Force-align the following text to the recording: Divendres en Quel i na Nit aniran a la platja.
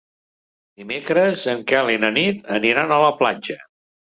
Divendres 0.81 1.45
en 1.53 1.61
Quel 1.73 1.91
i 1.99 1.99
na 2.07 2.11
Nit 2.17 2.51
aniran 2.59 2.95
a 2.97 3.01
la 3.07 3.15
platja. 3.21 3.63